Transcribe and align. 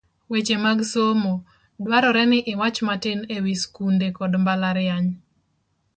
Weche 0.31 0.57
mag 0.65 0.79
Somo, 0.91 1.33
dwarore 1.85 2.23
ni 2.31 2.39
iwach 2.53 2.79
matin 2.87 3.19
e 3.35 3.37
wi 3.43 3.53
skunde 3.61 4.07
kod 4.17 4.31
mbalariany 4.41 5.07